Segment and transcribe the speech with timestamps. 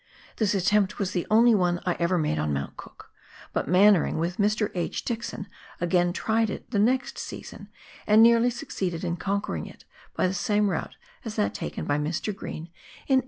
[0.37, 3.11] This attempt was the only one I ever made on Mount Cook,
[3.53, 4.71] but Mannering, with Mr.
[4.73, 5.05] H.
[5.05, 5.45] Dixon,
[5.79, 7.69] again tried it the next season,*
[8.07, 9.85] and nearly succeeded in conquering it,
[10.15, 12.35] by the same route as that taken by Mr.
[12.35, 12.73] Green
[13.05, 13.19] in 1882.